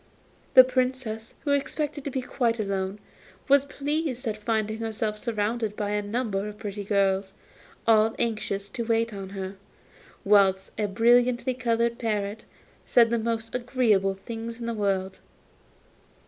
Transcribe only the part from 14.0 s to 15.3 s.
things in the world.